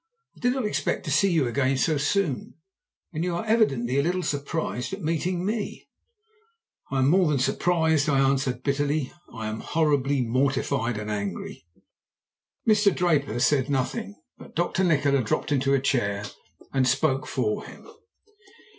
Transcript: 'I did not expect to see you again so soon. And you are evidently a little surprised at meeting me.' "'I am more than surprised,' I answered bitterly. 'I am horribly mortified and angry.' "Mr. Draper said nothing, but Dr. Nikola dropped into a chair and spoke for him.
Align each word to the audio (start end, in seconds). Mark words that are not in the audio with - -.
'I 0.35 0.39
did 0.39 0.53
not 0.53 0.65
expect 0.65 1.05
to 1.05 1.11
see 1.11 1.29
you 1.29 1.45
again 1.47 1.77
so 1.77 1.95
soon. 1.97 2.55
And 3.13 3.23
you 3.23 3.35
are 3.35 3.45
evidently 3.45 3.99
a 3.99 4.01
little 4.01 4.23
surprised 4.23 4.93
at 4.93 5.03
meeting 5.03 5.45
me.' 5.45 5.89
"'I 6.89 6.97
am 7.01 7.09
more 7.11 7.27
than 7.27 7.37
surprised,' 7.37 8.09
I 8.09 8.17
answered 8.17 8.63
bitterly. 8.63 9.13
'I 9.31 9.47
am 9.47 9.59
horribly 9.59 10.21
mortified 10.21 10.97
and 10.97 11.11
angry.' 11.11 11.67
"Mr. 12.67 12.91
Draper 12.95 13.39
said 13.39 13.69
nothing, 13.69 14.19
but 14.39 14.55
Dr. 14.55 14.83
Nikola 14.83 15.21
dropped 15.21 15.51
into 15.51 15.75
a 15.75 15.79
chair 15.79 16.25
and 16.73 16.87
spoke 16.87 17.27
for 17.27 17.63
him. 17.65 17.87